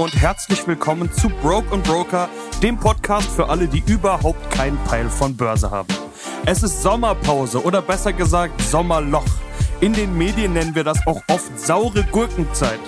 und 0.00 0.18
herzlich 0.18 0.66
willkommen 0.66 1.12
zu 1.12 1.28
Broke 1.28 1.74
und 1.74 1.84
Broker, 1.84 2.30
dem 2.62 2.78
Podcast 2.78 3.28
für 3.32 3.50
alle, 3.50 3.68
die 3.68 3.82
überhaupt 3.86 4.50
keinen 4.50 4.78
Peil 4.84 5.10
von 5.10 5.36
Börse 5.36 5.70
haben. 5.70 5.92
Es 6.46 6.62
ist 6.62 6.80
Sommerpause 6.80 7.62
oder 7.62 7.82
besser 7.82 8.14
gesagt 8.14 8.58
Sommerloch. 8.62 9.26
In 9.82 9.92
den 9.92 10.16
Medien 10.16 10.54
nennen 10.54 10.74
wir 10.74 10.84
das 10.84 11.06
auch 11.06 11.20
oft 11.28 11.60
saure 11.60 12.02
Gurkenzeit. 12.04 12.80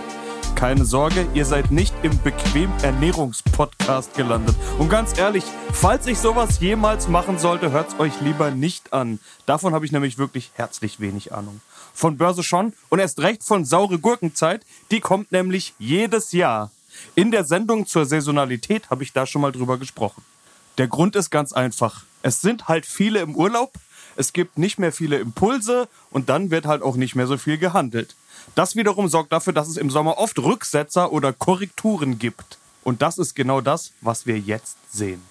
Keine 0.54 0.86
Sorge, 0.86 1.26
ihr 1.34 1.44
seid 1.44 1.70
nicht 1.70 1.94
im 2.02 2.18
bequem 2.22 2.72
Ernährungspodcast 2.82 4.14
gelandet. 4.14 4.56
Und 4.78 4.88
ganz 4.88 5.18
ehrlich, 5.18 5.44
falls 5.70 6.06
ich 6.06 6.18
sowas 6.18 6.60
jemals 6.60 7.08
machen 7.08 7.38
sollte, 7.38 7.72
hört's 7.72 7.94
euch 7.98 8.22
lieber 8.22 8.52
nicht 8.52 8.94
an. 8.94 9.18
Davon 9.44 9.74
habe 9.74 9.84
ich 9.84 9.92
nämlich 9.92 10.16
wirklich 10.16 10.50
herzlich 10.54 10.98
wenig 10.98 11.34
Ahnung. 11.34 11.60
Von 11.92 12.16
Börse 12.16 12.42
schon 12.42 12.72
und 12.88 13.00
erst 13.00 13.20
recht 13.20 13.44
von 13.44 13.66
saure 13.66 13.98
Gurkenzeit, 13.98 14.64
die 14.90 15.00
kommt 15.00 15.30
nämlich 15.30 15.74
jedes 15.78 16.32
Jahr. 16.32 16.70
In 17.14 17.30
der 17.30 17.44
Sendung 17.44 17.86
zur 17.86 18.06
Saisonalität 18.06 18.90
habe 18.90 19.02
ich 19.02 19.12
da 19.12 19.26
schon 19.26 19.42
mal 19.42 19.52
drüber 19.52 19.78
gesprochen. 19.78 20.22
Der 20.78 20.88
Grund 20.88 21.16
ist 21.16 21.30
ganz 21.30 21.52
einfach. 21.52 22.04
Es 22.22 22.40
sind 22.40 22.68
halt 22.68 22.86
viele 22.86 23.20
im 23.20 23.34
Urlaub 23.34 23.72
es 24.16 24.32
gibt 24.32 24.58
nicht 24.58 24.78
mehr 24.78 24.92
viele 24.92 25.18
Impulse 25.18 25.88
und 26.10 26.28
dann 26.28 26.50
wird 26.50 26.66
halt 26.66 26.82
auch 26.82 26.96
nicht 26.96 27.14
mehr 27.14 27.26
so 27.26 27.38
viel 27.38 27.58
gehandelt. 27.58 28.14
Das 28.54 28.76
wiederum 28.76 29.08
sorgt 29.08 29.32
dafür, 29.32 29.52
dass 29.52 29.68
es 29.68 29.76
im 29.76 29.90
Sommer 29.90 30.18
oft 30.18 30.38
Rücksetzer 30.38 31.12
oder 31.12 31.32
Korrekturen 31.32 32.18
gibt. 32.18 32.58
Und 32.84 33.00
das 33.00 33.18
ist 33.18 33.34
genau 33.34 33.60
das, 33.60 33.92
was 34.00 34.26
wir 34.26 34.38
jetzt 34.38 34.76
sehen. 34.90 35.22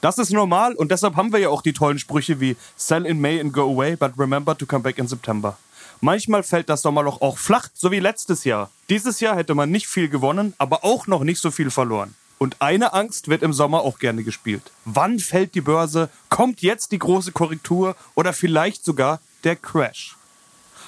Das 0.00 0.18
ist 0.18 0.30
normal 0.30 0.74
und 0.74 0.90
deshalb 0.90 1.16
haben 1.16 1.32
wir 1.32 1.38
ja 1.38 1.48
auch 1.48 1.62
die 1.62 1.72
tollen 1.72 1.98
Sprüche 1.98 2.40
wie 2.40 2.56
Sell 2.76 3.06
in 3.06 3.20
May 3.20 3.40
and 3.40 3.52
go 3.52 3.62
away, 3.62 3.96
but 3.96 4.12
remember 4.18 4.56
to 4.56 4.66
come 4.66 4.82
back 4.82 4.98
in 4.98 5.06
September. 5.06 5.56
Manchmal 6.04 6.42
fällt 6.42 6.68
das 6.68 6.82
Sommerloch 6.82 7.20
auch 7.20 7.38
flach, 7.38 7.68
so 7.74 7.92
wie 7.92 8.00
letztes 8.00 8.42
Jahr. 8.42 8.72
Dieses 8.90 9.20
Jahr 9.20 9.36
hätte 9.36 9.54
man 9.54 9.70
nicht 9.70 9.86
viel 9.86 10.08
gewonnen, 10.08 10.52
aber 10.58 10.84
auch 10.84 11.06
noch 11.06 11.22
nicht 11.22 11.40
so 11.40 11.52
viel 11.52 11.70
verloren. 11.70 12.16
Und 12.38 12.56
eine 12.58 12.92
Angst 12.92 13.28
wird 13.28 13.44
im 13.44 13.52
Sommer 13.52 13.82
auch 13.82 14.00
gerne 14.00 14.24
gespielt. 14.24 14.72
Wann 14.84 15.20
fällt 15.20 15.54
die 15.54 15.60
Börse? 15.60 16.08
Kommt 16.28 16.60
jetzt 16.60 16.90
die 16.90 16.98
große 16.98 17.30
Korrektur 17.30 17.94
oder 18.16 18.32
vielleicht 18.32 18.84
sogar 18.84 19.20
der 19.44 19.54
Crash? 19.54 20.16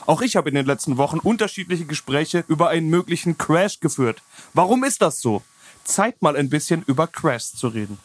Auch 0.04 0.20
ich 0.20 0.34
habe 0.34 0.48
in 0.48 0.56
den 0.56 0.66
letzten 0.66 0.96
Wochen 0.96 1.20
unterschiedliche 1.20 1.84
Gespräche 1.84 2.44
über 2.48 2.70
einen 2.70 2.88
möglichen 2.88 3.38
Crash 3.38 3.78
geführt. 3.78 4.20
Warum 4.52 4.82
ist 4.82 5.00
das 5.00 5.20
so? 5.20 5.42
Zeit 5.84 6.22
mal 6.22 6.34
ein 6.34 6.50
bisschen 6.50 6.82
über 6.88 7.06
Crash 7.06 7.52
zu 7.52 7.68
reden. 7.68 7.98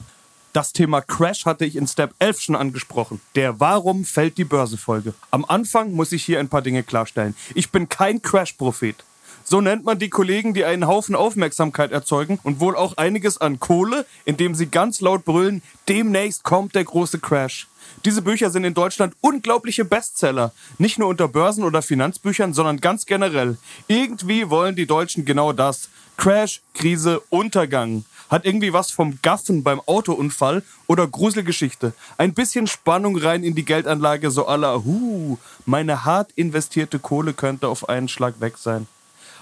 Das 0.51 0.73
Thema 0.73 1.01
Crash 1.01 1.45
hatte 1.45 1.63
ich 1.63 1.75
in 1.75 1.87
Step 1.87 2.15
11 2.17 2.41
schon 2.41 2.55
angesprochen. 2.55 3.21
Der 3.35 3.59
Warum 3.59 4.03
fällt 4.03 4.39
die 4.39 4.45
Börse 4.45 4.77
Folge. 4.77 5.13
Am 5.29 5.45
Anfang 5.45 5.91
muss 5.91 6.11
ich 6.11 6.23
hier 6.23 6.39
ein 6.39 6.49
paar 6.49 6.63
Dinge 6.63 6.81
klarstellen. 6.81 7.35
Ich 7.53 7.69
bin 7.69 7.87
kein 7.87 8.23
Crash-Prophet. 8.23 9.03
So 9.43 9.61
nennt 9.61 9.85
man 9.85 9.99
die 9.99 10.09
Kollegen, 10.09 10.55
die 10.55 10.65
einen 10.65 10.87
Haufen 10.87 11.15
Aufmerksamkeit 11.15 11.91
erzeugen 11.91 12.39
und 12.43 12.59
wohl 12.59 12.75
auch 12.75 12.97
einiges 12.97 13.39
an 13.39 13.59
Kohle, 13.59 14.07
indem 14.25 14.55
sie 14.55 14.67
ganz 14.67 15.01
laut 15.01 15.23
brüllen, 15.23 15.61
demnächst 15.87 16.43
kommt 16.43 16.73
der 16.73 16.83
große 16.83 17.19
Crash. 17.19 17.67
Diese 18.05 18.21
Bücher 18.21 18.49
sind 18.49 18.63
in 18.63 18.73
Deutschland 18.73 19.13
unglaubliche 19.21 19.85
Bestseller. 19.85 20.51
Nicht 20.77 20.97
nur 20.97 21.09
unter 21.09 21.27
Börsen- 21.27 21.63
oder 21.63 21.81
Finanzbüchern, 21.81 22.53
sondern 22.53 22.79
ganz 22.79 23.05
generell. 23.05 23.57
Irgendwie 23.87 24.49
wollen 24.49 24.75
die 24.75 24.85
Deutschen 24.87 25.25
genau 25.25 25.53
das. 25.53 25.89
Crash, 26.17 26.61
Krise, 26.73 27.21
Untergang. 27.29 28.03
Hat 28.29 28.45
irgendwie 28.45 28.73
was 28.73 28.91
vom 28.91 29.19
Gaffen 29.21 29.63
beim 29.63 29.81
Autounfall 29.81 30.63
oder 30.87 31.07
Gruselgeschichte. 31.07 31.93
Ein 32.17 32.33
bisschen 32.33 32.67
Spannung 32.67 33.17
rein 33.17 33.43
in 33.43 33.55
die 33.55 33.65
Geldanlage, 33.65 34.31
so 34.31 34.45
aller, 34.45 34.83
hu, 34.83 35.37
meine 35.65 36.05
hart 36.05 36.31
investierte 36.35 36.99
Kohle 36.99 37.33
könnte 37.33 37.67
auf 37.67 37.89
einen 37.89 38.07
Schlag 38.07 38.39
weg 38.39 38.57
sein. 38.57 38.87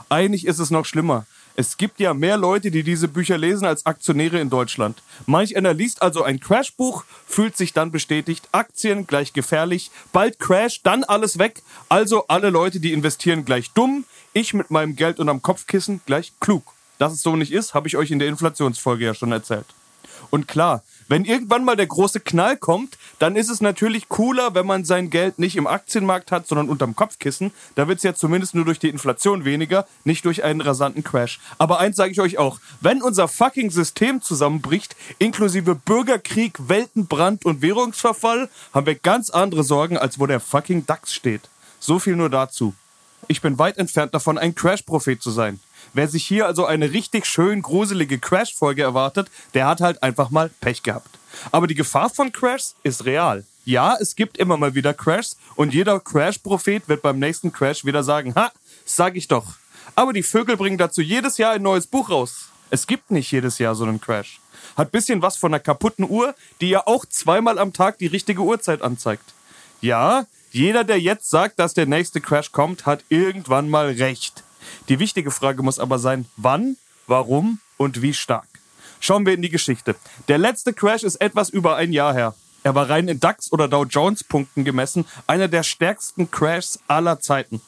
Eigentlich 0.10 0.46
ist 0.46 0.60
es 0.60 0.72
noch 0.72 0.86
schlimmer. 0.86 1.26
Es 1.60 1.78
gibt 1.78 2.00
ja 2.00 2.14
mehr 2.14 2.38
Leute, 2.38 2.70
die 2.70 2.84
diese 2.84 3.08
Bücher 3.08 3.36
lesen, 3.36 3.66
als 3.66 3.88
Aktionäre 3.88 4.40
in 4.40 4.52
Deutschland. 4.52 5.02
Manch 5.26 5.58
einer 5.58 5.74
liest 5.74 6.04
also 6.04 6.22
ein 6.22 6.40
Crashbuch, 6.40 7.04
fühlt 7.28 7.58
sich 7.58 7.74
dann 7.74 7.90
bestätigt, 7.92 8.48
Aktien 8.52 9.08
gleich 9.08 9.34
gefährlich, 9.34 9.90
bald 10.14 10.38
Crash, 10.38 10.84
dann 10.84 11.04
alles 11.04 11.40
weg. 11.40 11.64
Also 11.90 12.28
alle 12.28 12.52
Leute, 12.52 12.80
die 12.80 12.94
investieren, 12.94 13.44
gleich 13.44 13.72
dumm, 13.72 14.06
ich 14.34 14.54
mit 14.54 14.70
meinem 14.70 14.96
Geld 14.96 15.20
unterm 15.20 15.42
Kopfkissen 15.42 16.00
gleich 16.06 16.32
klug. 16.40 16.77
Dass 16.98 17.14
es 17.14 17.22
so 17.22 17.36
nicht 17.36 17.52
ist, 17.52 17.74
habe 17.74 17.88
ich 17.88 17.98
euch 17.98 18.12
in 18.12 18.20
der 18.20 18.28
Inflationsfolge 18.28 19.06
ja 19.06 19.14
schon 19.14 19.32
erzählt. 19.32 19.66
Und 20.30 20.48
klar, 20.48 20.84
wenn 21.08 21.24
irgendwann 21.24 21.64
mal 21.64 21.78
der 21.78 21.88
große 21.88 22.20
Knall 22.20 22.58
kommt, 22.58 22.98
dann 23.20 23.36
ist 23.36 23.50
es 23.50 23.62
natürlich 23.62 24.10
cooler, 24.10 24.54
wenn 24.56 24.66
man 24.66 24.84
sein 24.84 25.10
Geld 25.10 25.40
nicht 25.40 25.56
im 25.56 25.68
Aktienmarkt 25.68 26.32
hat, 26.32 26.48
sondern 26.48 26.70
unterm 26.70 26.96
Kopfkissen. 26.96 27.52
Da 27.76 27.88
wird 27.88 27.98
es 27.98 28.04
ja 28.04 28.14
zumindest 28.14 28.56
nur 28.56 28.66
durch 28.66 28.80
die 28.80 28.90
Inflation 28.90 29.46
weniger, 29.46 29.88
nicht 30.04 30.26
durch 30.26 30.44
einen 30.44 30.60
rasanten 30.60 31.04
Crash. 31.04 31.40
Aber 31.58 31.80
eins 31.80 31.96
sage 31.96 32.12
ich 32.12 32.20
euch 32.20 32.38
auch, 32.38 32.60
wenn 32.82 33.02
unser 33.02 33.28
fucking 33.28 33.72
System 33.72 34.22
zusammenbricht, 34.22 34.96
inklusive 35.18 35.76
Bürgerkrieg, 35.76 36.68
Weltenbrand 36.68 37.46
und 37.46 37.62
Währungsverfall, 37.62 38.50
haben 38.74 38.86
wir 38.86 38.96
ganz 38.96 39.30
andere 39.30 39.64
Sorgen, 39.64 39.98
als 39.98 40.20
wo 40.20 40.26
der 40.26 40.42
fucking 40.42 40.86
DAX 40.86 41.14
steht. 41.14 41.42
So 41.80 42.00
viel 42.00 42.16
nur 42.16 42.30
dazu. 42.30 42.74
Ich 43.30 43.42
bin 43.42 43.58
weit 43.60 43.78
entfernt 43.78 44.14
davon, 44.14 44.38
ein 44.38 44.56
Crash-Prophet 44.56 45.22
zu 45.22 45.32
sein. 45.32 45.60
Wer 45.98 46.08
sich 46.08 46.28
hier 46.28 46.46
also 46.46 46.64
eine 46.68 46.94
richtig 46.94 47.26
schön 47.26 47.64
gruselige 47.64 48.20
Crash-Folge 48.20 48.84
erwartet, 48.84 49.32
der 49.56 49.66
hat 49.66 49.82
halt 49.82 50.04
einfach 50.04 50.30
mal 50.30 50.52
Pech 50.62 50.84
gehabt. 50.84 51.10
Aber 51.52 51.66
die 51.66 51.74
Gefahr 51.74 52.12
von 52.12 52.32
Crashs 52.32 52.76
ist 52.84 53.06
real. 53.06 53.46
Ja, 53.66 53.98
es 54.00 54.16
gibt 54.16 54.38
immer 54.38 54.58
mal 54.58 54.76
wieder 54.76 54.94
Crashs 54.94 55.38
und 55.56 55.74
jeder 55.74 56.00
Crash-Prophet 56.00 56.88
wird 56.88 57.02
beim 57.02 57.18
nächsten 57.18 57.52
Crash 57.52 57.84
wieder 57.84 58.04
sagen, 58.04 58.36
ha, 58.36 58.52
sag 58.86 59.16
ich 59.16 59.28
doch. 59.28 59.56
Aber 59.96 60.14
die 60.14 60.22
Vögel 60.22 60.56
bringen 60.56 60.78
dazu 60.78 61.02
jedes 61.02 61.40
Jahr 61.40 61.54
ein 61.54 61.64
neues 61.64 61.88
Buch 61.88 62.12
raus. 62.12 62.50
Es 62.70 62.86
gibt 62.86 63.10
nicht 63.10 63.32
jedes 63.32 63.58
Jahr 63.58 63.74
so 63.74 63.84
einen 63.84 64.00
Crash. 64.00 64.40
Hat 64.76 64.92
bisschen 64.92 65.24
was 65.24 65.36
von 65.36 65.52
einer 65.52 65.60
kaputten 65.60 66.08
Uhr, 66.08 66.36
die 66.62 66.70
ja 66.70 66.86
auch 66.86 67.08
zweimal 67.08 67.58
am 67.58 67.74
Tag 67.74 67.98
die 67.98 68.06
richtige 68.06 68.42
Uhrzeit 68.42 68.84
anzeigt. 68.84 69.34
Ja, 69.82 70.28
jeder, 70.52 70.84
der 70.84 71.00
jetzt 71.00 71.32
sagt, 71.32 71.58
dass 71.58 71.74
der 71.74 71.88
nächste 71.88 72.22
Crash 72.22 72.52
kommt, 72.52 72.86
hat 72.86 73.04
irgendwann 73.10 73.68
mal 73.68 73.88
recht. 73.88 74.44
Die 74.90 75.00
wichtige 75.00 75.32
Frage 75.32 75.64
muss 75.64 75.80
aber 75.80 76.00
sein, 76.00 76.26
wann, 76.38 76.78
warum 77.08 77.60
und 77.78 78.02
wie 78.02 78.14
stark. 78.14 78.48
Schauen 79.00 79.26
wir 79.26 79.34
in 79.34 79.42
die 79.42 79.50
Geschichte. 79.50 79.96
Der 80.28 80.38
letzte 80.38 80.74
Crash 80.74 81.04
ist 81.04 81.18
etwas 81.18 81.50
über 81.50 81.76
ein 81.76 81.94
Jahr 81.94 82.14
her. 82.14 82.34
Er 82.64 82.76
war 82.76 82.90
rein 82.90 83.08
in 83.08 83.20
DAX 83.20 83.52
oder 83.52 83.68
Dow 83.68 83.86
Jones 83.86 84.24
Punkten 84.24 84.66
gemessen 84.66 85.06
einer 85.26 85.48
der 85.48 85.64
stärksten 85.64 86.32
Crashs 86.32 86.80
aller 86.88 87.20
Zeiten. 87.20 87.62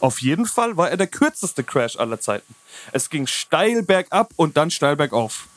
Auf 0.00 0.20
jeden 0.20 0.46
Fall 0.46 0.76
war 0.76 0.90
er 0.90 0.96
der 0.96 1.06
kürzeste 1.06 1.64
Crash 1.64 1.96
aller 1.96 2.20
Zeiten. 2.20 2.54
Es 2.92 3.10
ging 3.10 3.26
steil 3.26 3.82
bergab 3.82 4.32
und 4.36 4.56
dann 4.56 4.70
steil 4.70 4.96
bergauf. 4.96 5.48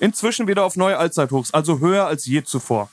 Inzwischen 0.00 0.48
wieder 0.48 0.64
auf 0.64 0.76
neue 0.76 0.98
Allzeithochs, 0.98 1.54
also 1.54 1.78
höher 1.78 2.06
als 2.06 2.26
je 2.26 2.42
zuvor. 2.42 2.90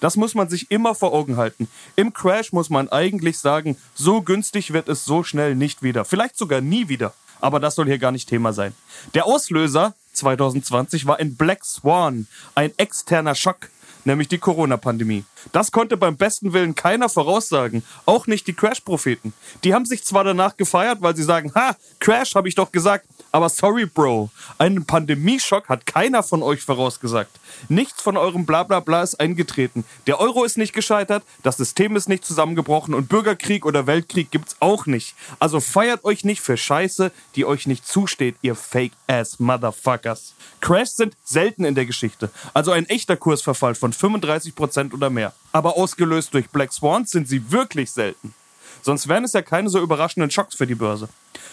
Das 0.00 0.16
muss 0.16 0.34
man 0.34 0.48
sich 0.48 0.70
immer 0.70 0.94
vor 0.94 1.12
Augen 1.12 1.36
halten. 1.36 1.68
Im 1.96 2.12
Crash 2.12 2.52
muss 2.52 2.70
man 2.70 2.88
eigentlich 2.88 3.38
sagen, 3.38 3.76
so 3.94 4.22
günstig 4.22 4.72
wird 4.72 4.88
es 4.88 5.04
so 5.04 5.22
schnell 5.22 5.54
nicht 5.54 5.82
wieder. 5.82 6.04
Vielleicht 6.04 6.36
sogar 6.36 6.60
nie 6.60 6.88
wieder. 6.88 7.14
Aber 7.40 7.60
das 7.60 7.76
soll 7.76 7.86
hier 7.86 7.98
gar 7.98 8.12
nicht 8.12 8.28
Thema 8.28 8.52
sein. 8.52 8.74
Der 9.14 9.26
Auslöser 9.26 9.94
2020 10.14 11.06
war 11.06 11.18
ein 11.18 11.36
Black 11.36 11.64
Swan, 11.64 12.26
ein 12.54 12.72
externer 12.76 13.34
Schock, 13.34 13.68
nämlich 14.04 14.28
die 14.28 14.38
Corona-Pandemie. 14.38 15.24
Das 15.52 15.70
konnte 15.70 15.96
beim 15.96 16.16
besten 16.16 16.52
Willen 16.52 16.74
keiner 16.74 17.08
voraussagen, 17.08 17.84
auch 18.06 18.26
nicht 18.26 18.46
die 18.46 18.54
Crash-Propheten. 18.54 19.32
Die 19.62 19.74
haben 19.74 19.84
sich 19.84 20.04
zwar 20.04 20.24
danach 20.24 20.56
gefeiert, 20.56 21.00
weil 21.00 21.14
sie 21.14 21.22
sagen, 21.22 21.52
ha, 21.54 21.76
Crash 22.00 22.34
habe 22.34 22.48
ich 22.48 22.54
doch 22.54 22.72
gesagt, 22.72 23.06
aber 23.32 23.48
sorry, 23.48 23.86
Bro, 23.86 24.30
einen 24.58 24.84
Pandemieschock 24.84 25.68
hat 25.68 25.86
keiner 25.86 26.22
von 26.22 26.42
euch 26.42 26.62
vorausgesagt. 26.62 27.38
Nichts 27.68 28.00
von 28.00 28.16
eurem 28.16 28.46
Blablabla 28.46 29.02
ist 29.02 29.20
eingetreten. 29.20 29.84
Der 30.06 30.20
Euro 30.20 30.44
ist 30.44 30.58
nicht 30.58 30.72
gescheitert, 30.72 31.22
das 31.42 31.56
System 31.56 31.96
ist 31.96 32.08
nicht 32.08 32.24
zusammengebrochen 32.24 32.94
und 32.94 33.08
Bürgerkrieg 33.08 33.66
oder 33.66 33.86
Weltkrieg 33.86 34.30
gibt's 34.30 34.56
auch 34.60 34.86
nicht. 34.86 35.14
Also 35.38 35.60
feiert 35.60 36.04
euch 36.04 36.24
nicht 36.24 36.40
für 36.40 36.56
Scheiße, 36.56 37.12
die 37.34 37.44
euch 37.44 37.66
nicht 37.66 37.86
zusteht, 37.86 38.36
ihr 38.42 38.54
Fake-Ass 38.54 39.38
Motherfuckers. 39.40 40.34
Crashs 40.60 40.96
sind 40.96 41.14
selten 41.24 41.64
in 41.64 41.74
der 41.74 41.86
Geschichte, 41.86 42.30
also 42.54 42.72
ein 42.72 42.86
echter 42.86 43.16
Kursverfall 43.16 43.74
von 43.74 43.92
35% 43.92 44.94
oder 44.94 45.10
mehr. 45.10 45.32
Aber 45.52 45.76
ausgelöst 45.76 46.34
durch 46.34 46.48
Black 46.50 46.72
Swans 46.72 47.10
sind 47.10 47.28
sie 47.28 47.50
wirklich 47.50 47.90
selten. 47.90 48.34
Sonst 48.82 49.08
wären 49.08 49.24
es 49.24 49.32
ja 49.32 49.42
keine 49.42 49.68
so 49.68 49.80
überraschenden 49.80 50.30
Schocks 50.30 50.54
für 50.54 50.66
die 50.66 50.74
Börse. 50.74 51.08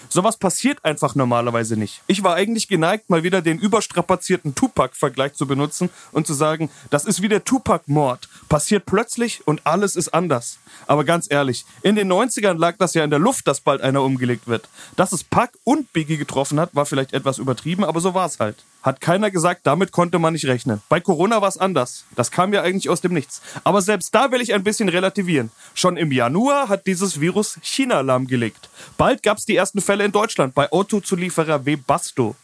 Sowas 0.10 0.38
passiert 0.38 0.84
einfach 0.84 1.16
normalerweise 1.16 1.78
nicht. 1.78 2.02
Ich 2.08 2.24
war 2.24 2.36
eigentlich 2.36 2.68
geneigt, 2.68 3.10
mal 3.10 3.24
wieder 3.24 3.42
den 3.42 3.60
überstrapazierten 3.60 4.56
Tupac-Vergleich 4.56 5.34
zu 5.34 5.48
benutzen 5.48 5.90
und 6.12 6.28
zu 6.28 6.34
sagen, 6.34 6.70
das 6.90 7.06
ist 7.06 7.22
wie 7.22 7.28
der 7.28 7.44
Tupac-Mord. 7.44 8.30
Passiert 8.50 8.86
plötzlich 8.86 9.48
und 9.48 9.66
alles 9.66 9.96
ist 9.96 10.10
anders. 10.10 10.60
Aber 10.88 11.04
ganz 11.04 11.28
ehrlich, 11.30 11.66
in 11.82 11.96
den 11.96 12.12
90ern 12.12 12.58
lag 12.58 12.78
das 12.78 12.94
ja 12.94 13.04
in 13.04 13.10
der 13.10 13.20
Luft, 13.20 13.48
dass 13.48 13.62
bald 13.62 13.82
einer 13.82 14.04
umgelegt 14.04 14.48
wird. 14.48 14.70
Dass 14.96 15.12
es 15.12 15.24
Pac 15.24 15.52
und 15.64 15.92
Biggie 15.94 16.18
getroffen 16.18 16.60
hat, 16.60 16.76
war 16.76 16.86
vielleicht 16.86 17.14
etwas 17.14 17.38
übertrieben, 17.38 17.84
aber 17.84 18.00
so 18.00 18.14
war 18.14 18.26
es 18.26 18.40
halt. 18.40 18.64
Hat 18.86 19.02
keiner 19.02 19.32
gesagt, 19.32 19.62
damit 19.64 19.92
konnte 19.92 20.20
man 20.20 20.34
nicht 20.34 20.46
rechnen. 20.46 20.80
Bei 20.90 21.00
Corona 21.00 21.42
war 21.42 21.50
es 21.50 21.58
anders. 21.58 22.06
Das 22.16 22.30
kam 22.30 22.54
ja 22.54 22.62
eigentlich 22.62 22.88
aus 22.88 23.02
dem 23.02 23.14
Nichts. 23.14 23.42
Aber 23.64 23.82
selbst 23.82 24.14
da 24.14 24.32
will 24.32 24.42
ich 24.42 24.54
ein 24.54 24.64
bisschen 24.64 24.90
relativieren. 24.90 25.50
Schon 25.74 25.98
im 25.98 26.12
Januar 26.12 26.70
hat 26.70 26.86
dieses 26.86 27.20
Virus 27.20 27.58
China 27.64 28.02
lahmgelegt. 28.02 28.70
Bald 28.96 29.24
gab 29.24 29.40
es 29.40 29.46
die 29.46 29.56
ersten 29.56 29.75
Fälle 29.82 30.06
in 30.06 30.12
Deutschland 30.12 30.54
bei 30.54 30.72
Autozulieferer 30.72 31.66
Webasto. 31.66 32.36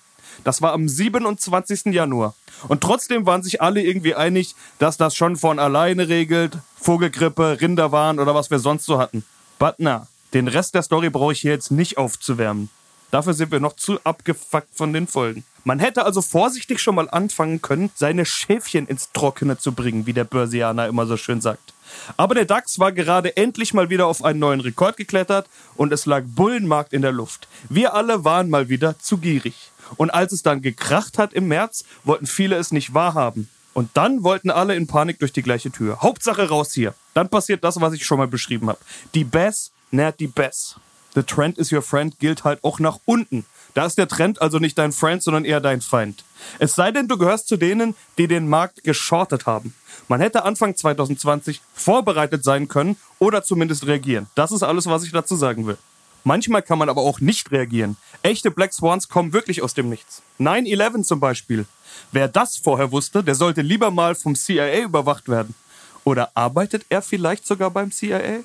Das 0.43 0.61
war 0.61 0.73
am 0.73 0.87
27. 0.87 1.93
Januar. 1.93 2.33
Und 2.67 2.81
trotzdem 2.81 3.25
waren 3.25 3.43
sich 3.43 3.61
alle 3.61 3.81
irgendwie 3.81 4.15
einig, 4.15 4.55
dass 4.79 4.97
das 4.97 5.15
schon 5.15 5.35
von 5.35 5.59
alleine 5.59 6.07
regelt. 6.07 6.57
Vogelgrippe, 6.79 7.59
Rinderwahn 7.61 8.19
oder 8.19 8.33
was 8.33 8.49
wir 8.49 8.59
sonst 8.59 8.85
so 8.85 8.97
hatten. 8.97 9.23
But 9.59 9.75
na, 9.77 10.07
den 10.33 10.47
Rest 10.47 10.73
der 10.75 10.83
Story 10.83 11.09
brauche 11.09 11.33
ich 11.33 11.41
hier 11.41 11.51
jetzt 11.51 11.71
nicht 11.71 11.97
aufzuwärmen. 11.97 12.69
Dafür 13.11 13.33
sind 13.33 13.51
wir 13.51 13.59
noch 13.59 13.75
zu 13.75 13.99
abgefuckt 14.05 14.69
von 14.73 14.93
den 14.93 15.05
Folgen. 15.05 15.43
Man 15.65 15.79
hätte 15.79 16.05
also 16.05 16.21
vorsichtig 16.21 16.79
schon 16.79 16.95
mal 16.95 17.09
anfangen 17.09 17.61
können, 17.61 17.91
seine 17.93 18.25
Schäfchen 18.25 18.87
ins 18.87 19.11
Trockene 19.11 19.57
zu 19.57 19.73
bringen, 19.73 20.05
wie 20.05 20.13
der 20.13 20.23
Börsianer 20.23 20.87
immer 20.87 21.05
so 21.05 21.17
schön 21.17 21.41
sagt. 21.41 21.73
Aber 22.17 22.35
der 22.35 22.45
DAX 22.45 22.79
war 22.79 22.91
gerade 22.91 23.35
endlich 23.37 23.73
mal 23.73 23.89
wieder 23.89 24.07
auf 24.07 24.23
einen 24.23 24.39
neuen 24.39 24.61
Rekord 24.61 24.97
geklettert 24.97 25.47
und 25.75 25.91
es 25.93 26.05
lag 26.05 26.23
Bullenmarkt 26.25 26.93
in 26.93 27.01
der 27.01 27.11
Luft. 27.11 27.47
Wir 27.69 27.93
alle 27.93 28.23
waren 28.23 28.49
mal 28.49 28.69
wieder 28.69 28.99
zu 28.99 29.17
gierig. 29.17 29.71
Und 29.97 30.09
als 30.09 30.31
es 30.31 30.43
dann 30.43 30.61
gekracht 30.61 31.17
hat 31.17 31.33
im 31.33 31.47
März, 31.47 31.83
wollten 32.03 32.27
viele 32.27 32.55
es 32.55 32.71
nicht 32.71 32.93
wahrhaben. 32.93 33.49
Und 33.73 33.89
dann 33.93 34.23
wollten 34.23 34.49
alle 34.49 34.75
in 34.75 34.87
Panik 34.87 35.19
durch 35.19 35.33
die 35.33 35.43
gleiche 35.43 35.71
Tür. 35.71 36.01
Hauptsache 36.01 36.49
raus 36.49 36.73
hier. 36.73 36.93
Dann 37.13 37.29
passiert 37.29 37.63
das, 37.63 37.79
was 37.79 37.93
ich 37.93 38.05
schon 38.05 38.17
mal 38.17 38.27
beschrieben 38.27 38.69
habe. 38.69 38.79
Die 39.13 39.23
Bass 39.23 39.71
nährt 39.91 40.19
die 40.19 40.27
Bass. 40.27 40.75
The 41.13 41.23
trend 41.23 41.57
is 41.57 41.71
your 41.71 41.81
friend 41.81 42.17
gilt 42.19 42.43
halt 42.43 42.63
auch 42.63 42.79
nach 42.79 42.99
unten. 43.05 43.45
Da 43.73 43.85
ist 43.85 43.97
der 43.97 44.07
Trend 44.07 44.41
also 44.41 44.59
nicht 44.59 44.77
dein 44.77 44.91
Friend, 44.91 45.21
sondern 45.21 45.45
eher 45.45 45.61
dein 45.61 45.81
Feind. 45.81 46.23
Es 46.59 46.75
sei 46.75 46.91
denn, 46.91 47.07
du 47.07 47.17
gehörst 47.17 47.47
zu 47.47 47.57
denen, 47.57 47.95
die 48.17 48.27
den 48.27 48.49
Markt 48.49 48.83
geschortet 48.83 49.45
haben. 49.45 49.73
Man 50.07 50.19
hätte 50.19 50.43
Anfang 50.43 50.75
2020 50.75 51.61
vorbereitet 51.73 52.43
sein 52.43 52.67
können 52.67 52.97
oder 53.19 53.43
zumindest 53.43 53.87
reagieren. 53.87 54.27
Das 54.35 54.51
ist 54.51 54.63
alles, 54.63 54.87
was 54.87 55.03
ich 55.03 55.11
dazu 55.11 55.35
sagen 55.35 55.67
will. 55.67 55.77
Manchmal 56.23 56.61
kann 56.61 56.77
man 56.77 56.89
aber 56.89 57.01
auch 57.01 57.19
nicht 57.19 57.51
reagieren. 57.51 57.97
Echte 58.21 58.51
Black 58.51 58.73
Swans 58.73 59.09
kommen 59.09 59.33
wirklich 59.33 59.63
aus 59.63 59.73
dem 59.73 59.89
Nichts. 59.89 60.21
9-11 60.39 61.03
zum 61.03 61.19
Beispiel. 61.19 61.65
Wer 62.11 62.27
das 62.27 62.57
vorher 62.57 62.91
wusste, 62.91 63.23
der 63.23 63.35
sollte 63.35 63.61
lieber 63.61 63.89
mal 63.89 64.13
vom 64.13 64.35
CIA 64.35 64.81
überwacht 64.81 65.29
werden. 65.29 65.55
Oder 66.03 66.31
arbeitet 66.35 66.85
er 66.89 67.01
vielleicht 67.01 67.47
sogar 67.47 67.71
beim 67.71 67.91
CIA? 67.91 68.41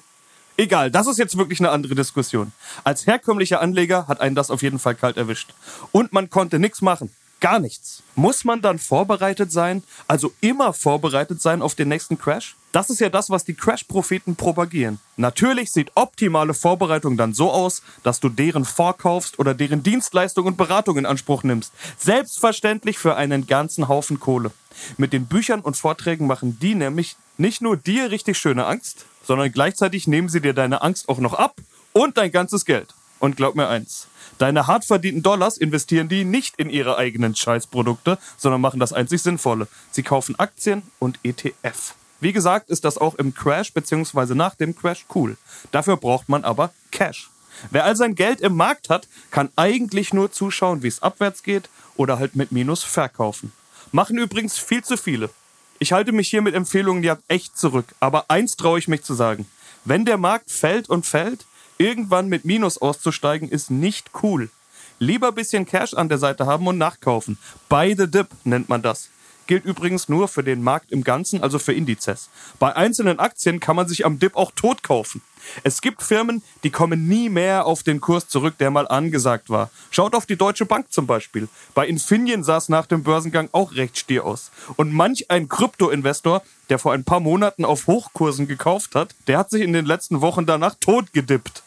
Egal, 0.59 0.91
das 0.91 1.07
ist 1.07 1.19
jetzt 1.19 1.37
wirklich 1.37 1.61
eine 1.61 1.71
andere 1.71 1.95
Diskussion. 1.95 2.53
Als 2.83 3.07
herkömmlicher 3.07 3.61
Anleger 3.61 4.09
hat 4.09 4.21
einen 4.21 4.35
das 4.35 4.51
auf 4.51 4.63
jeden 4.63 4.79
Fall 4.79 4.95
kalt 4.95 5.17
erwischt. 5.17 5.53
Und 5.93 6.13
man 6.13 6.31
konnte 6.31 6.59
nichts 6.59 6.81
machen. 6.81 7.11
Gar 7.41 7.59
nichts. 7.59 8.03
Muss 8.15 8.45
man 8.45 8.63
dann 8.63 8.79
vorbereitet 8.79 9.53
sein, 9.53 9.83
also 10.09 10.33
immer 10.41 10.73
vorbereitet 10.73 11.43
sein 11.43 11.61
auf 11.61 11.75
den 11.75 11.89
nächsten 11.89 12.17
Crash? 12.17 12.57
Das 12.73 12.89
ist 12.89 13.01
ja 13.01 13.11
das, 13.11 13.29
was 13.29 13.45
die 13.45 13.53
Crash-Propheten 13.53 14.37
propagieren. 14.37 14.99
Natürlich 15.19 15.71
sieht 15.71 15.93
optimale 15.95 16.55
Vorbereitung 16.55 17.19
dann 17.19 17.35
so 17.35 17.51
aus, 17.51 17.83
dass 18.03 18.21
du 18.21 18.31
deren 18.31 18.65
vorkaufst 18.65 19.39
oder 19.39 19.53
deren 19.53 19.83
Dienstleistung 19.83 20.47
und 20.47 20.57
Beratung 20.57 20.97
in 20.97 21.05
Anspruch 21.05 21.43
nimmst. 21.43 21.73
Selbstverständlich 21.99 22.99
für 22.99 23.17
einen 23.17 23.47
ganzen 23.47 23.89
Haufen 23.89 24.19
Kohle. 24.19 24.51
Mit 24.97 25.13
den 25.13 25.27
Büchern 25.27 25.61
und 25.61 25.77
Vorträgen 25.77 26.27
machen 26.27 26.59
die 26.59 26.75
nämlich 26.75 27.17
nicht 27.37 27.61
nur 27.61 27.77
dir 27.77 28.11
richtig 28.11 28.39
schöne 28.39 28.65
Angst, 28.65 29.05
sondern 29.27 29.53
gleichzeitig 29.53 30.07
nehmen 30.07 30.29
sie 30.29 30.41
dir 30.41 30.55
deine 30.55 30.83
Angst 30.83 31.09
auch 31.09 31.19
noch 31.19 31.35
ab 31.35 31.57
und 31.93 32.17
dein 32.17 32.31
ganzes 32.33 32.65
Geld. 32.65 32.95
Und 33.19 33.37
glaub 33.37 33.55
mir 33.55 33.69
eins, 33.69 34.09
deine 34.39 34.67
hart 34.67 34.85
verdienten 34.85 35.23
Dollars 35.23 35.57
investieren 35.57 36.09
die 36.09 36.25
nicht 36.25 36.57
in 36.57 36.69
ihre 36.69 36.99
eigenen 36.99 37.35
Scheißprodukte, 37.35 38.19
sondern 38.37 38.61
machen 38.61 38.81
das 38.81 38.93
einzig 38.93 39.23
Sinnvolle. 39.23 39.69
Sie 39.91 40.03
kaufen 40.03 40.39
Aktien 40.39 40.83
und 40.99 41.19
ETF. 41.23 41.95
Wie 42.21 42.33
gesagt, 42.33 42.71
ist 42.71 42.85
das 42.85 42.99
auch 42.99 43.15
im 43.15 43.35
Crash 43.35 43.73
bzw. 43.73 44.35
nach 44.35 44.55
dem 44.55 44.77
Crash 44.77 45.07
cool. 45.15 45.37
Dafür 45.71 45.97
braucht 45.97 46.29
man 46.29 46.45
aber 46.45 46.73
Cash. 46.91 47.31
Wer 47.71 47.85
all 47.85 47.97
sein 47.97 48.15
Geld 48.15 48.41
im 48.41 48.55
Markt 48.55 48.91
hat, 48.91 49.09
kann 49.31 49.49
eigentlich 49.57 50.13
nur 50.13 50.31
zuschauen, 50.31 50.83
wie 50.83 50.89
es 50.89 51.03
abwärts 51.03 51.43
geht 51.43 51.71
oder 51.97 52.19
halt 52.19 52.37
mit 52.37 52.53
Minus 52.53 52.85
verkaufen. 52.85 53.53
Machen 53.93 54.19
übrigens 54.19 54.59
viel 54.59 54.85
zu 54.85 54.97
viele. 54.97 55.31
Ich 55.79 55.93
halte 55.93 56.13
mich 56.13 56.29
hier 56.29 56.43
mit 56.43 56.55
Empfehlungen 56.55 57.03
ja 57.03 57.19
echt 57.29 57.59
zurück, 57.59 57.87
aber 58.01 58.27
eins 58.29 58.57
traue 58.57 58.79
ich 58.79 58.89
mich 58.89 59.03
zu 59.03 59.15
sagen. 59.15 59.47
Wenn 59.85 60.05
der 60.05 60.17
Markt 60.17 60.51
fällt 60.51 60.89
und 60.89 61.07
fällt, 61.07 61.45
irgendwann 61.79 62.29
mit 62.29 62.45
Minus 62.45 62.79
auszusteigen, 62.79 63.49
ist 63.49 63.71
nicht 63.71 64.11
cool. 64.23 64.51
Lieber 64.99 65.33
bisschen 65.33 65.67
Cash 65.67 65.93
an 65.93 66.09
der 66.09 66.19
Seite 66.19 66.47
haben 66.47 66.67
und 66.67 66.79
nachkaufen. 66.79 67.39
Buy 67.69 67.95
the 67.97 68.11
dip 68.11 68.29
nennt 68.45 68.69
man 68.69 68.81
das 68.81 69.11
gilt 69.47 69.65
übrigens 69.65 70.09
nur 70.09 70.29
für 70.29 70.43
den 70.43 70.63
Markt 70.63 70.93
im 70.93 71.05
Ganzen, 71.05 71.43
also 71.43 71.59
für 71.59 71.73
Indizes. 71.73 72.29
Bei 72.59 72.75
einzelnen 72.75 73.19
Aktien 73.19 73.61
kann 73.61 73.77
man 73.77 73.89
sich 73.89 74.05
am 74.05 74.19
Dip 74.19 74.37
auch 74.37 74.53
tot 74.53 74.83
kaufen. 74.83 75.23
Es 75.63 75.81
gibt 75.81 76.03
Firmen, 76.03 76.43
die 76.65 76.71
kommen 76.71 77.07
nie 77.07 77.29
mehr 77.29 77.67
auf 77.67 77.83
den 77.83 78.01
Kurs 78.01 78.29
zurück, 78.29 78.59
der 78.59 78.71
mal 78.71 78.89
angesagt 78.89 79.49
war. 79.49 79.71
Schaut 79.91 80.15
auf 80.15 80.27
die 80.27 80.37
Deutsche 80.37 80.67
Bank 80.67 80.93
zum 80.93 81.07
Beispiel. 81.07 81.49
Bei 81.75 81.87
Infineon 81.87 82.43
sah 82.43 82.57
es 82.57 82.69
nach 82.69 82.87
dem 82.87 83.03
Börsengang 83.03 83.49
auch 83.53 83.75
recht 83.75 83.99
stier 83.99 84.25
aus. 84.25 84.51
Und 84.77 84.93
manch 84.93 85.31
ein 85.31 85.49
Krypto-Investor, 85.49 86.43
der 86.69 86.79
vor 86.79 86.93
ein 86.93 87.05
paar 87.05 87.21
Monaten 87.21 87.65
auf 87.65 87.87
Hochkursen 87.87 88.49
gekauft 88.49 88.95
hat, 88.95 89.15
der 89.27 89.39
hat 89.39 89.51
sich 89.51 89.63
in 89.63 89.73
den 89.73 89.87
letzten 89.87 90.21
Wochen 90.21 90.47
danach 90.47 90.75
tot 90.81 91.13
gedippt. 91.13 91.63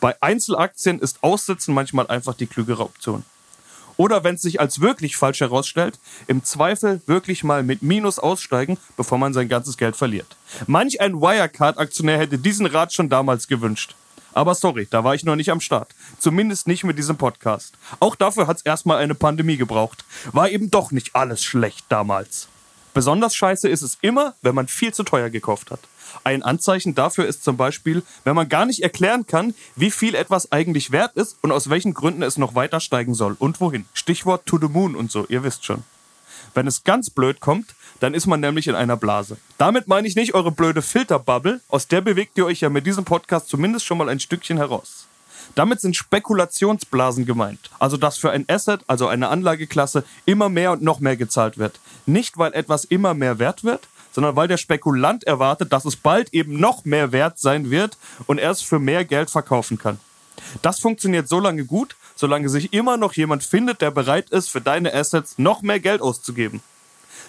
Bei 0.00 0.20
Einzelaktien 0.22 0.98
ist 0.98 1.22
Aussitzen 1.22 1.74
manchmal 1.74 2.06
einfach 2.06 2.34
die 2.34 2.46
klügere 2.46 2.84
Option. 2.84 3.24
Oder 4.00 4.24
wenn 4.24 4.36
es 4.36 4.40
sich 4.40 4.60
als 4.60 4.80
wirklich 4.80 5.18
falsch 5.18 5.40
herausstellt, 5.40 5.98
im 6.26 6.42
Zweifel 6.42 7.02
wirklich 7.04 7.44
mal 7.44 7.62
mit 7.62 7.82
Minus 7.82 8.18
aussteigen, 8.18 8.78
bevor 8.96 9.18
man 9.18 9.34
sein 9.34 9.50
ganzes 9.50 9.76
Geld 9.76 9.94
verliert. 9.94 10.38
Manch 10.66 11.02
ein 11.02 11.20
Wirecard-Aktionär 11.20 12.16
hätte 12.16 12.38
diesen 12.38 12.64
Rat 12.64 12.94
schon 12.94 13.10
damals 13.10 13.46
gewünscht. 13.46 13.94
Aber 14.32 14.54
sorry, 14.54 14.88
da 14.90 15.04
war 15.04 15.14
ich 15.14 15.24
noch 15.24 15.36
nicht 15.36 15.50
am 15.50 15.60
Start. 15.60 15.90
Zumindest 16.18 16.66
nicht 16.66 16.82
mit 16.82 16.96
diesem 16.96 17.18
Podcast. 17.18 17.74
Auch 17.98 18.16
dafür 18.16 18.46
hat 18.46 18.56
es 18.56 18.62
erstmal 18.62 18.96
eine 18.96 19.14
Pandemie 19.14 19.58
gebraucht. 19.58 20.02
War 20.32 20.48
eben 20.48 20.70
doch 20.70 20.92
nicht 20.92 21.14
alles 21.14 21.44
schlecht 21.44 21.84
damals. 21.90 22.48
Besonders 22.94 23.34
scheiße 23.34 23.68
ist 23.68 23.82
es 23.82 23.98
immer, 24.00 24.34
wenn 24.40 24.54
man 24.54 24.66
viel 24.66 24.94
zu 24.94 25.02
teuer 25.02 25.28
gekauft 25.28 25.70
hat. 25.70 25.80
Ein 26.24 26.42
Anzeichen 26.42 26.94
dafür 26.94 27.26
ist 27.26 27.44
zum 27.44 27.56
Beispiel, 27.56 28.02
wenn 28.24 28.36
man 28.36 28.48
gar 28.48 28.66
nicht 28.66 28.82
erklären 28.82 29.26
kann, 29.26 29.54
wie 29.76 29.90
viel 29.90 30.14
etwas 30.14 30.52
eigentlich 30.52 30.90
wert 30.90 31.16
ist 31.16 31.36
und 31.42 31.52
aus 31.52 31.70
welchen 31.70 31.94
Gründen 31.94 32.22
es 32.22 32.38
noch 32.38 32.54
weiter 32.54 32.80
steigen 32.80 33.14
soll 33.14 33.36
und 33.38 33.60
wohin. 33.60 33.86
Stichwort 33.94 34.46
to 34.46 34.58
the 34.58 34.68
moon 34.68 34.94
und 34.94 35.10
so, 35.10 35.26
ihr 35.28 35.42
wisst 35.42 35.64
schon. 35.64 35.84
Wenn 36.54 36.66
es 36.66 36.84
ganz 36.84 37.10
blöd 37.10 37.40
kommt, 37.40 37.74
dann 38.00 38.14
ist 38.14 38.26
man 38.26 38.40
nämlich 38.40 38.66
in 38.66 38.74
einer 38.74 38.96
Blase. 38.96 39.36
Damit 39.58 39.88
meine 39.88 40.08
ich 40.08 40.16
nicht 40.16 40.34
eure 40.34 40.50
blöde 40.50 40.82
Filterbubble, 40.82 41.60
aus 41.68 41.86
der 41.86 42.00
bewegt 42.00 42.36
ihr 42.38 42.46
euch 42.46 42.60
ja 42.60 42.70
mit 42.70 42.86
diesem 42.86 43.04
Podcast 43.04 43.48
zumindest 43.48 43.86
schon 43.86 43.98
mal 43.98 44.08
ein 44.08 44.20
Stückchen 44.20 44.56
heraus. 44.56 45.06
Damit 45.54 45.80
sind 45.80 45.96
Spekulationsblasen 45.96 47.26
gemeint. 47.26 47.70
Also 47.78 47.96
dass 47.96 48.18
für 48.18 48.30
ein 48.30 48.44
Asset, 48.48 48.82
also 48.86 49.08
eine 49.08 49.28
Anlageklasse, 49.28 50.04
immer 50.24 50.48
mehr 50.48 50.72
und 50.72 50.82
noch 50.82 51.00
mehr 51.00 51.16
gezahlt 51.16 51.58
wird. 51.58 51.80
Nicht 52.06 52.38
weil 52.38 52.52
etwas 52.52 52.84
immer 52.84 53.14
mehr 53.14 53.38
wert 53.38 53.64
wird, 53.64 53.88
sondern 54.12 54.36
weil 54.36 54.48
der 54.48 54.56
Spekulant 54.56 55.24
erwartet, 55.24 55.72
dass 55.72 55.84
es 55.84 55.96
bald 55.96 56.32
eben 56.34 56.58
noch 56.58 56.84
mehr 56.84 57.12
wert 57.12 57.38
sein 57.38 57.70
wird 57.70 57.96
und 58.26 58.38
er 58.38 58.50
es 58.50 58.62
für 58.62 58.78
mehr 58.78 59.04
Geld 59.04 59.30
verkaufen 59.30 59.78
kann. 59.78 59.98
Das 60.62 60.80
funktioniert 60.80 61.28
so 61.28 61.38
lange 61.38 61.64
gut, 61.64 61.96
solange 62.16 62.48
sich 62.48 62.72
immer 62.72 62.96
noch 62.96 63.12
jemand 63.12 63.42
findet, 63.42 63.80
der 63.80 63.90
bereit 63.90 64.30
ist, 64.30 64.48
für 64.48 64.60
deine 64.60 64.92
Assets 64.94 65.38
noch 65.38 65.62
mehr 65.62 65.80
Geld 65.80 66.00
auszugeben. 66.00 66.60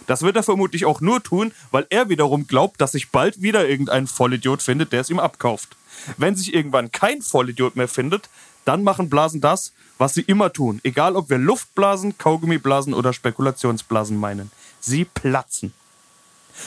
Das 0.07 0.23
wird 0.23 0.35
er 0.35 0.43
vermutlich 0.43 0.85
auch 0.85 1.01
nur 1.01 1.21
tun, 1.21 1.53
weil 1.69 1.85
er 1.89 2.09
wiederum 2.09 2.47
glaubt, 2.47 2.81
dass 2.81 2.93
sich 2.93 3.11
bald 3.11 3.41
wieder 3.41 3.67
irgendein 3.67 4.07
Vollidiot 4.07 4.61
findet, 4.61 4.91
der 4.91 5.01
es 5.01 5.09
ihm 5.09 5.19
abkauft. 5.19 5.75
Wenn 6.17 6.35
sich 6.35 6.53
irgendwann 6.53 6.91
kein 6.91 7.21
Vollidiot 7.21 7.75
mehr 7.75 7.87
findet, 7.87 8.29
dann 8.65 8.83
machen 8.83 9.09
Blasen 9.09 9.41
das, 9.41 9.73
was 9.97 10.13
sie 10.13 10.21
immer 10.21 10.51
tun. 10.51 10.79
Egal 10.83 11.15
ob 11.15 11.29
wir 11.29 11.37
Luftblasen, 11.37 12.17
Kaugummiblasen 12.17 12.93
oder 12.93 13.13
Spekulationsblasen 13.13 14.17
meinen. 14.17 14.51
Sie 14.79 15.05
platzen. 15.05 15.73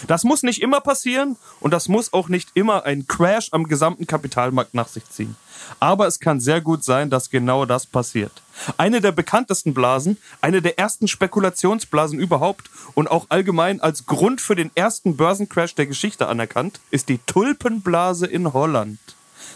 Das 0.07 0.25
muss 0.25 0.43
nicht 0.43 0.63
immer 0.63 0.81
passieren 0.81 1.37
und 1.61 1.73
das 1.73 1.89
muss 1.89 2.13
auch 2.13 2.29
nicht 2.29 2.51
immer 2.55 2.85
einen 2.85 3.07
Crash 3.07 3.49
am 3.53 3.65
gesamten 3.69 4.07
Kapitalmarkt 4.07 4.75
nach 4.75 4.89
sich 4.89 5.09
ziehen. 5.11 5.37
Aber 5.81 6.07
es 6.07 6.21
kann 6.21 6.41
sehr 6.41 6.61
gut 6.61 6.85
sein, 6.85 7.11
dass 7.11 7.31
genau 7.31 7.65
das 7.65 7.87
passiert. 7.87 8.43
Eine 8.77 9.01
der 9.01 9.13
bekanntesten 9.13 9.75
Blasen, 9.75 10.19
eine 10.41 10.63
der 10.63 10.79
ersten 10.79 11.09
Spekulationsblasen 11.09 12.19
überhaupt 12.19 12.71
und 12.95 13.11
auch 13.11 13.27
allgemein 13.29 13.81
als 13.81 14.07
Grund 14.07 14.41
für 14.41 14.57
den 14.57 14.71
ersten 14.75 15.17
Börsencrash 15.17 15.75
der 15.75 15.87
Geschichte 15.87 16.29
anerkannt, 16.29 16.81
ist 16.91 17.09
die 17.09 17.19
Tulpenblase 17.19 18.27
in 18.27 18.53
Holland. 18.53 18.99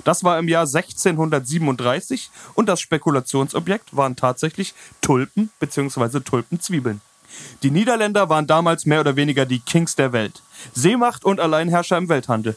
Das 0.04 0.24
war 0.24 0.38
im 0.38 0.48
Jahr 0.48 0.66
1637 0.66 2.30
und 2.54 2.68
das 2.68 2.80
Spekulationsobjekt 2.80 3.96
waren 3.96 4.16
tatsächlich 4.16 4.74
Tulpen 5.00 5.50
bzw. 5.60 6.20
Tulpenzwiebeln. 6.20 7.00
Die 7.62 7.70
Niederländer 7.70 8.28
waren 8.28 8.46
damals 8.46 8.86
mehr 8.86 9.00
oder 9.00 9.16
weniger 9.16 9.46
die 9.46 9.60
Kings 9.60 9.94
der 9.96 10.12
Welt. 10.12 10.42
Seemacht 10.74 11.24
und 11.24 11.40
Alleinherrscher 11.40 11.98
im 11.98 12.08
Welthandel. 12.08 12.56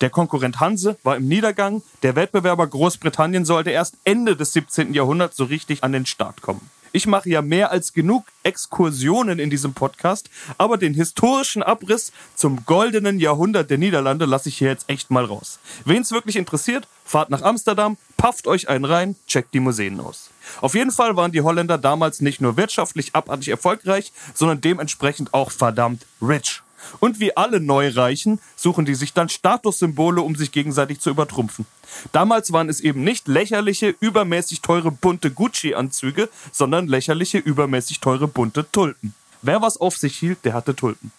Der 0.00 0.10
Konkurrent 0.10 0.60
Hanse 0.60 0.96
war 1.02 1.16
im 1.16 1.26
Niedergang, 1.26 1.82
der 2.02 2.14
Wettbewerber 2.14 2.66
Großbritannien 2.66 3.44
sollte 3.44 3.70
erst 3.70 3.96
Ende 4.04 4.36
des 4.36 4.52
17. 4.52 4.94
Jahrhunderts 4.94 5.36
so 5.36 5.44
richtig 5.44 5.82
an 5.82 5.92
den 5.92 6.06
Start 6.06 6.40
kommen. 6.40 6.70
Ich 6.92 7.06
mache 7.06 7.28
ja 7.28 7.42
mehr 7.42 7.70
als 7.70 7.92
genug 7.92 8.24
Exkursionen 8.42 9.38
in 9.38 9.50
diesem 9.50 9.74
Podcast, 9.74 10.30
aber 10.56 10.78
den 10.78 10.94
historischen 10.94 11.62
Abriss 11.62 12.12
zum 12.34 12.64
goldenen 12.64 13.18
Jahrhundert 13.18 13.70
der 13.70 13.78
Niederlande 13.78 14.24
lasse 14.24 14.48
ich 14.48 14.58
hier 14.58 14.68
jetzt 14.68 14.88
echt 14.88 15.10
mal 15.10 15.24
raus. 15.24 15.58
Wen 15.84 16.02
es 16.02 16.12
wirklich 16.12 16.36
interessiert, 16.36 16.88
fahrt 17.04 17.30
nach 17.30 17.42
Amsterdam, 17.42 17.96
pafft 18.16 18.46
euch 18.46 18.68
einen 18.68 18.84
rein, 18.84 19.16
checkt 19.26 19.54
die 19.54 19.60
Museen 19.60 20.00
aus. 20.00 20.30
Auf 20.60 20.74
jeden 20.74 20.90
Fall 20.90 21.16
waren 21.16 21.32
die 21.32 21.42
Holländer 21.42 21.78
damals 21.78 22.20
nicht 22.20 22.40
nur 22.40 22.56
wirtschaftlich 22.56 23.14
abartig 23.14 23.48
erfolgreich, 23.48 24.12
sondern 24.34 24.60
dementsprechend 24.60 25.34
auch 25.34 25.50
verdammt 25.50 26.06
rich. 26.22 26.62
Und 27.00 27.20
wie 27.20 27.36
alle 27.36 27.60
Neureichen 27.60 28.40
suchen 28.56 28.84
die 28.84 28.94
sich 28.94 29.12
dann 29.12 29.28
Statussymbole, 29.28 30.20
um 30.20 30.36
sich 30.36 30.52
gegenseitig 30.52 31.00
zu 31.00 31.10
übertrumpfen. 31.10 31.66
Damals 32.12 32.52
waren 32.52 32.68
es 32.68 32.80
eben 32.80 33.04
nicht 33.04 33.28
lächerliche, 33.28 33.94
übermäßig 34.00 34.60
teure 34.60 34.90
bunte 34.90 35.30
Gucci-Anzüge, 35.30 36.28
sondern 36.52 36.86
lächerliche, 36.86 37.38
übermäßig 37.38 38.00
teure 38.00 38.28
bunte 38.28 38.70
Tulpen. 38.70 39.14
Wer 39.42 39.62
was 39.62 39.76
auf 39.76 39.96
sich 39.96 40.18
hielt, 40.18 40.44
der 40.44 40.54
hatte 40.54 40.74
Tulpen. 40.74 41.12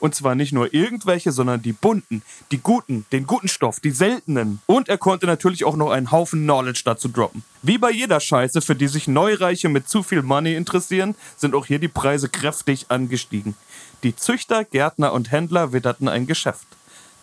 Und 0.00 0.14
zwar 0.14 0.34
nicht 0.34 0.52
nur 0.52 0.72
irgendwelche, 0.72 1.32
sondern 1.32 1.62
die 1.62 1.72
bunten, 1.72 2.22
die 2.50 2.58
guten, 2.58 3.06
den 3.12 3.26
guten 3.26 3.48
Stoff, 3.48 3.80
die 3.80 3.90
seltenen. 3.90 4.60
Und 4.66 4.88
er 4.88 4.98
konnte 4.98 5.26
natürlich 5.26 5.64
auch 5.64 5.76
noch 5.76 5.90
einen 5.90 6.10
Haufen 6.10 6.42
Knowledge 6.42 6.82
dazu 6.84 7.08
droppen. 7.08 7.44
Wie 7.62 7.78
bei 7.78 7.90
jeder 7.90 8.20
Scheiße, 8.20 8.60
für 8.60 8.74
die 8.74 8.88
sich 8.88 9.08
Neureiche 9.08 9.68
mit 9.68 9.88
zu 9.88 10.02
viel 10.02 10.22
Money 10.22 10.54
interessieren, 10.54 11.14
sind 11.36 11.54
auch 11.54 11.66
hier 11.66 11.78
die 11.78 11.88
Preise 11.88 12.28
kräftig 12.28 12.86
angestiegen. 12.88 13.54
Die 14.02 14.14
Züchter, 14.14 14.64
Gärtner 14.64 15.12
und 15.12 15.32
Händler 15.32 15.72
witterten 15.72 16.08
ein 16.08 16.26
Geschäft. 16.26 16.68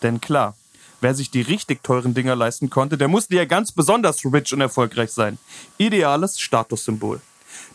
Denn 0.04 0.20
klar, 0.20 0.56
wer 1.02 1.16
sich 1.16 1.32
die 1.32 1.42
richtig 1.42 1.84
teuren 1.84 2.14
Dinger 2.14 2.36
leisten 2.36 2.70
konnte, 2.70 2.98
der 2.98 3.08
musste 3.08 3.36
ja 3.36 3.46
ganz 3.46 3.72
besonders 3.72 4.26
rich 4.26 4.54
und 4.54 4.62
erfolgreich 4.62 5.12
sein. 5.12 5.38
Ideales 5.78 6.40
Statussymbol. 6.40 7.22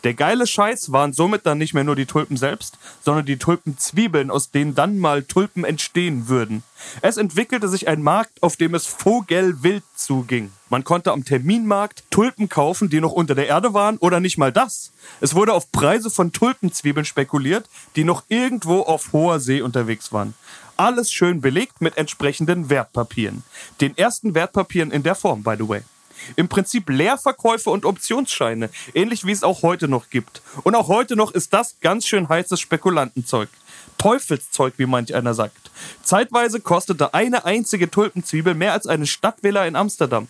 Der 0.04 0.14
geile 0.14 0.46
Scheiß 0.46 0.92
waren 0.92 1.12
somit 1.12 1.44
dann 1.44 1.58
nicht 1.58 1.74
mehr 1.74 1.84
nur 1.84 1.96
die 1.96 2.06
Tulpen 2.06 2.36
selbst, 2.36 2.78
sondern 3.02 3.26
die 3.26 3.36
Tulpenzwiebeln, 3.36 4.30
aus 4.30 4.50
denen 4.50 4.74
dann 4.74 4.98
mal 4.98 5.22
Tulpen 5.22 5.64
entstehen 5.64 6.28
würden. 6.28 6.62
Es 7.02 7.18
entwickelte 7.18 7.68
sich 7.68 7.88
ein 7.88 8.02
Markt, 8.02 8.42
auf 8.42 8.56
dem 8.56 8.74
es 8.74 8.86
vogelwild 8.86 9.84
zuging. 9.94 10.50
Man 10.70 10.84
konnte 10.84 11.12
am 11.12 11.24
Terminmarkt 11.24 12.04
Tulpen 12.10 12.48
kaufen, 12.48 12.88
die 12.88 13.00
noch 13.00 13.12
unter 13.12 13.34
der 13.34 13.48
Erde 13.48 13.74
waren 13.74 13.98
oder 13.98 14.20
nicht 14.20 14.38
mal 14.38 14.52
das. 14.52 14.92
Es 15.20 15.34
wurde 15.34 15.52
auf 15.52 15.70
Preise 15.72 16.10
von 16.10 16.32
Tulpenzwiebeln 16.32 17.04
spekuliert, 17.04 17.68
die 17.96 18.04
noch 18.04 18.24
irgendwo 18.28 18.80
auf 18.80 19.12
hoher 19.12 19.40
See 19.40 19.60
unterwegs 19.60 20.12
waren. 20.12 20.34
Alles 20.76 21.12
schön 21.12 21.42
belegt 21.42 21.82
mit 21.82 21.98
entsprechenden 21.98 22.70
Wertpapieren. 22.70 23.42
Den 23.82 23.98
ersten 23.98 24.34
Wertpapieren 24.34 24.90
in 24.90 25.02
der 25.02 25.14
Form, 25.14 25.42
by 25.42 25.54
the 25.58 25.68
way. 25.68 25.82
Im 26.36 26.48
Prinzip 26.48 26.88
Leerverkäufe 26.88 27.70
und 27.70 27.84
Optionsscheine, 27.84 28.70
ähnlich 28.94 29.24
wie 29.24 29.32
es 29.32 29.42
auch 29.42 29.62
heute 29.62 29.88
noch 29.88 30.10
gibt. 30.10 30.42
Und 30.62 30.74
auch 30.74 30.88
heute 30.88 31.16
noch 31.16 31.32
ist 31.32 31.52
das 31.52 31.76
ganz 31.80 32.06
schön 32.06 32.28
heißes 32.28 32.60
Spekulantenzeug. 32.60 33.48
Teufelszeug, 33.98 34.74
wie 34.78 34.86
manch 34.86 35.14
einer 35.14 35.34
sagt. 35.34 35.70
Zeitweise 36.02 36.60
kostete 36.60 37.14
eine 37.14 37.44
einzige 37.44 37.90
Tulpenzwiebel 37.90 38.54
mehr 38.54 38.72
als 38.72 38.86
eine 38.86 39.06
Stadtvilla 39.06 39.66
in 39.66 39.76
Amsterdam. 39.76 40.28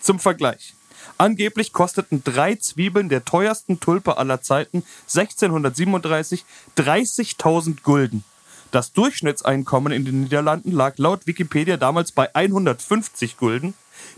Zum 0.00 0.18
Vergleich. 0.18 0.74
Angeblich 1.18 1.72
kosteten 1.72 2.24
drei 2.24 2.56
Zwiebeln 2.56 3.08
der 3.08 3.24
teuersten 3.24 3.78
Tulpe 3.78 4.16
aller 4.16 4.42
Zeiten 4.42 4.84
1637 5.02 6.44
30.000 6.76 7.82
Gulden. 7.82 8.24
Das 8.72 8.92
Durchschnittseinkommen 8.92 9.92
in 9.92 10.04
den 10.04 10.22
Niederlanden 10.22 10.72
lag 10.72 10.94
laut 10.96 11.26
Wikipedia 11.26 11.76
damals 11.76 12.10
bei 12.10 12.34
150 12.34 13.36
Gulden 13.36 13.74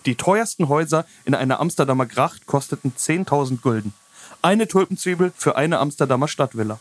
die 0.07 0.15
teuersten 0.15 0.69
Häuser 0.69 1.07
in 1.25 1.35
einer 1.35 1.61
Amsterdamer 1.61 2.07
Gracht 2.07 2.47
kosteten 2.47 2.95
10.000 2.97 3.61
Gulden. 3.61 3.95
Eine 4.43 4.69
Tulpenzwiebel 4.69 5.33
für 5.37 5.57
eine 5.57 5.79
Amsterdamer 5.79 6.29
Stadtvilla. 6.29 6.79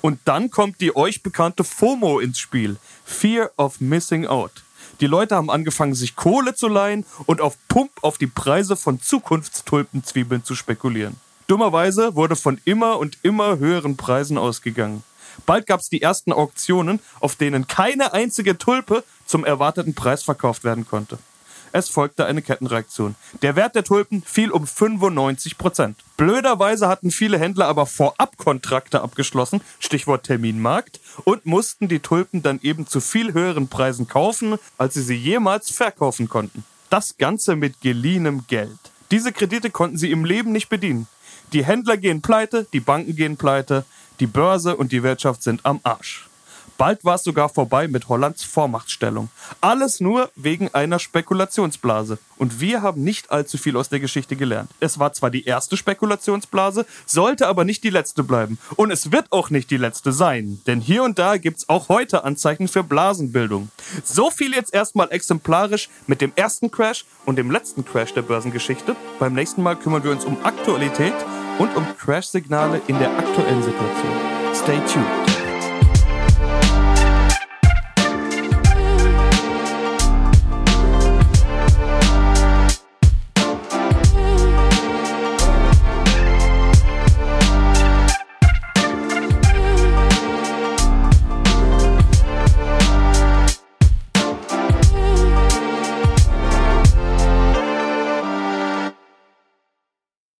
Und 0.00 0.20
dann 0.24 0.50
kommt 0.50 0.80
die 0.80 0.94
euch 0.96 1.22
bekannte 1.22 1.64
FOMO 1.64 2.20
ins 2.20 2.38
Spiel. 2.38 2.76
Fear 3.04 3.50
of 3.56 3.80
Missing 3.80 4.26
Out. 4.26 4.62
Die 5.00 5.06
Leute 5.06 5.36
haben 5.36 5.50
angefangen, 5.50 5.94
sich 5.94 6.16
Kohle 6.16 6.54
zu 6.54 6.68
leihen 6.68 7.04
und 7.26 7.40
auf 7.40 7.56
Pump 7.68 7.90
auf 8.02 8.18
die 8.18 8.26
Preise 8.26 8.76
von 8.76 9.00
Zukunftstulpenzwiebeln 9.00 10.44
zu 10.44 10.54
spekulieren. 10.54 11.16
Dummerweise 11.46 12.14
wurde 12.14 12.36
von 12.36 12.60
immer 12.64 12.98
und 12.98 13.18
immer 13.22 13.58
höheren 13.58 13.96
Preisen 13.96 14.38
ausgegangen. 14.38 15.02
Bald 15.44 15.66
gab 15.66 15.80
es 15.80 15.88
die 15.88 16.02
ersten 16.02 16.32
Auktionen, 16.32 17.00
auf 17.20 17.36
denen 17.36 17.66
keine 17.66 18.12
einzige 18.12 18.58
Tulpe 18.58 19.04
zum 19.26 19.44
erwarteten 19.44 19.94
Preis 19.94 20.22
verkauft 20.22 20.64
werden 20.64 20.86
konnte. 20.86 21.18
Es 21.72 21.90
folgte 21.90 22.24
eine 22.24 22.40
Kettenreaktion. 22.40 23.16
Der 23.42 23.54
Wert 23.54 23.74
der 23.74 23.84
Tulpen 23.84 24.22
fiel 24.22 24.50
um 24.50 24.66
95 24.66 25.58
Prozent. 25.58 25.98
Blöderweise 26.16 26.88
hatten 26.88 27.10
viele 27.10 27.38
Händler 27.38 27.66
aber 27.66 27.84
vorab 27.84 28.38
Kontrakte 28.38 29.02
abgeschlossen, 29.02 29.60
Stichwort 29.78 30.24
Terminmarkt, 30.24 31.00
und 31.24 31.44
mussten 31.44 31.88
die 31.88 32.00
Tulpen 32.00 32.42
dann 32.42 32.60
eben 32.62 32.86
zu 32.86 33.00
viel 33.02 33.34
höheren 33.34 33.68
Preisen 33.68 34.08
kaufen, 34.08 34.58
als 34.78 34.94
sie 34.94 35.02
sie 35.02 35.16
jemals 35.16 35.70
verkaufen 35.70 36.30
konnten. 36.30 36.64
Das 36.88 37.18
Ganze 37.18 37.56
mit 37.56 37.82
geliehenem 37.82 38.46
Geld. 38.46 38.78
Diese 39.10 39.32
Kredite 39.32 39.68
konnten 39.70 39.98
sie 39.98 40.10
im 40.10 40.24
Leben 40.24 40.52
nicht 40.52 40.70
bedienen. 40.70 41.06
Die 41.56 41.64
Händler 41.64 41.96
gehen 41.96 42.20
pleite, 42.20 42.66
die 42.74 42.80
Banken 42.80 43.16
gehen 43.16 43.38
pleite, 43.38 43.86
die 44.20 44.26
Börse 44.26 44.76
und 44.76 44.92
die 44.92 45.02
Wirtschaft 45.02 45.42
sind 45.42 45.64
am 45.64 45.80
Arsch. 45.84 46.28
Bald 46.76 47.02
war 47.06 47.14
es 47.14 47.24
sogar 47.24 47.48
vorbei 47.48 47.88
mit 47.88 48.10
Hollands 48.10 48.44
Vormachtstellung. 48.44 49.30
Alles 49.62 49.98
nur 49.98 50.30
wegen 50.36 50.68
einer 50.74 50.98
Spekulationsblase. 50.98 52.18
Und 52.36 52.60
wir 52.60 52.82
haben 52.82 53.02
nicht 53.02 53.30
allzu 53.30 53.56
viel 53.56 53.78
aus 53.78 53.88
der 53.88 54.00
Geschichte 54.00 54.36
gelernt. 54.36 54.70
Es 54.80 54.98
war 54.98 55.14
zwar 55.14 55.30
die 55.30 55.46
erste 55.46 55.78
Spekulationsblase, 55.78 56.84
sollte 57.06 57.46
aber 57.46 57.64
nicht 57.64 57.82
die 57.84 57.88
letzte 57.88 58.22
bleiben. 58.22 58.58
Und 58.76 58.90
es 58.90 59.10
wird 59.10 59.32
auch 59.32 59.48
nicht 59.48 59.70
die 59.70 59.78
letzte 59.78 60.12
sein. 60.12 60.60
Denn 60.66 60.82
hier 60.82 61.04
und 61.04 61.18
da 61.18 61.38
gibt's 61.38 61.70
auch 61.70 61.88
heute 61.88 62.24
Anzeichen 62.24 62.68
für 62.68 62.82
Blasenbildung. 62.82 63.70
So 64.04 64.30
viel 64.30 64.52
jetzt 64.52 64.74
erstmal 64.74 65.10
exemplarisch 65.10 65.88
mit 66.06 66.20
dem 66.20 66.32
ersten 66.36 66.70
Crash 66.70 67.06
und 67.24 67.36
dem 67.36 67.50
letzten 67.50 67.86
Crash 67.86 68.12
der 68.12 68.20
Börsengeschichte. 68.20 68.94
Beim 69.18 69.32
nächsten 69.32 69.62
Mal 69.62 69.76
kümmern 69.76 70.04
wir 70.04 70.10
uns 70.10 70.26
um 70.26 70.36
Aktualität 70.44 71.14
und 71.58 71.76
um 71.76 71.84
Crash-Signale 71.96 72.80
in 72.86 72.98
der 72.98 73.10
aktuellen 73.10 73.62
Situation. 73.62 74.12
Stay 74.54 74.78
tuned. 74.92 75.25